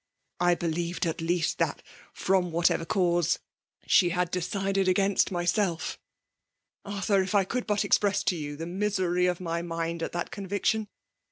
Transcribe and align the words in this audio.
"I 0.39 0.55
believed 0.55 1.05
at 1.05 1.21
least 1.21 1.59
that« 1.59 1.83
from 2.11 2.49
vrhatever 2.51 2.87
cause, 2.87 3.37
she 3.85 4.09
had 4.09 4.31
decided 4.31 4.87
against 4.87 5.29
myself. 5.31 5.99
Arthur, 6.83 7.21
if 7.21 7.35
I 7.35 7.43
could 7.43 7.67
but 7.67 7.85
express 7.85 8.23
to 8.23 8.35
you 8.35 8.55
the 8.55 8.65
misery 8.65 9.27
of 9.27 9.39
my 9.39 9.61
mkid 9.61 10.01
at 10.01 10.11
that 10.13 10.31
conviction 10.31 10.87